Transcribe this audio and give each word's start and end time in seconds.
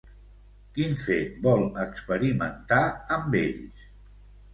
Quin 0.77 0.95
fet 1.01 1.35
vol 1.43 1.61
experimentar 1.83 2.81
amb 3.19 3.37
ells? 3.43 3.85